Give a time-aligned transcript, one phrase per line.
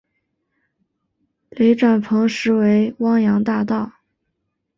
[1.51, 3.91] 雷展鹏实为汪洋大盗。